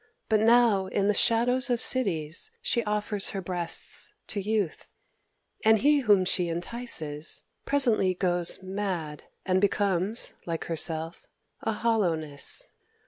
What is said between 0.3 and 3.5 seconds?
now in the shadows of cities she offers her